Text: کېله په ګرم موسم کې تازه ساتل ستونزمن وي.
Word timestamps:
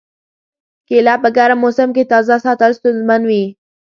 کېله 0.87 1.15
په 1.23 1.29
ګرم 1.37 1.57
موسم 1.63 1.89
کې 1.95 2.03
تازه 2.11 2.35
ساتل 2.45 2.71
ستونزمن 2.79 3.21
وي. 3.29 3.43